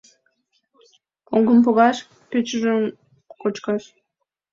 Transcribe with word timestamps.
Поҥгым 1.27 1.59
погаш, 1.65 1.97
пӧчыжым 2.29 2.79
кочкаш. 3.41 3.83